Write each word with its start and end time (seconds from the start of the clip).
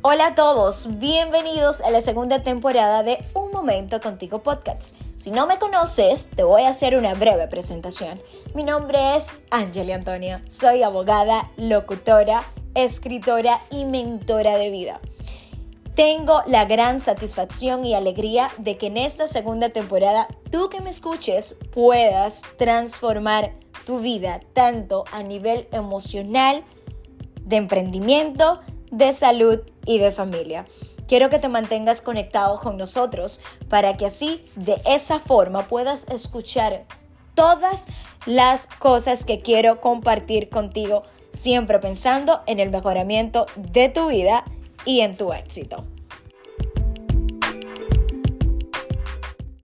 Hola 0.00 0.28
a 0.28 0.34
todos, 0.36 1.00
bienvenidos 1.00 1.80
a 1.80 1.90
la 1.90 2.00
segunda 2.00 2.44
temporada 2.44 3.02
de 3.02 3.18
Un 3.34 3.50
Momento 3.50 4.00
Contigo 4.00 4.44
Podcast. 4.44 4.94
Si 5.16 5.32
no 5.32 5.48
me 5.48 5.58
conoces, 5.58 6.28
te 6.28 6.44
voy 6.44 6.62
a 6.62 6.68
hacer 6.68 6.96
una 6.96 7.14
breve 7.14 7.48
presentación. 7.48 8.22
Mi 8.54 8.62
nombre 8.62 9.16
es 9.16 9.32
Angeli 9.50 9.90
Antonia, 9.90 10.44
soy 10.48 10.84
abogada, 10.84 11.50
locutora, 11.56 12.44
escritora 12.76 13.58
y 13.70 13.86
mentora 13.86 14.56
de 14.56 14.70
vida. 14.70 15.00
Tengo 15.96 16.44
la 16.46 16.64
gran 16.64 17.00
satisfacción 17.00 17.84
y 17.84 17.96
alegría 17.96 18.52
de 18.58 18.78
que 18.78 18.86
en 18.86 18.98
esta 18.98 19.26
segunda 19.26 19.70
temporada 19.70 20.28
tú 20.52 20.70
que 20.70 20.80
me 20.80 20.90
escuches 20.90 21.56
puedas 21.74 22.42
transformar 22.56 23.54
tu 23.84 23.98
vida 23.98 24.38
tanto 24.52 25.06
a 25.10 25.24
nivel 25.24 25.66
emocional, 25.72 26.62
de 27.42 27.56
emprendimiento, 27.56 28.60
de 28.92 29.12
salud 29.12 29.60
y 29.88 29.98
de 29.98 30.12
familia. 30.12 30.66
Quiero 31.08 31.30
que 31.30 31.38
te 31.38 31.48
mantengas 31.48 32.02
conectado 32.02 32.60
con 32.60 32.76
nosotros 32.76 33.40
para 33.68 33.96
que 33.96 34.06
así, 34.06 34.44
de 34.54 34.80
esa 34.84 35.18
forma, 35.18 35.66
puedas 35.66 36.06
escuchar 36.08 36.84
todas 37.34 37.86
las 38.26 38.66
cosas 38.66 39.24
que 39.24 39.40
quiero 39.40 39.80
compartir 39.80 40.50
contigo, 40.50 41.04
siempre 41.32 41.78
pensando 41.78 42.42
en 42.46 42.60
el 42.60 42.70
mejoramiento 42.70 43.46
de 43.56 43.88
tu 43.88 44.08
vida 44.08 44.44
y 44.84 45.00
en 45.00 45.16
tu 45.16 45.32
éxito. 45.32 45.84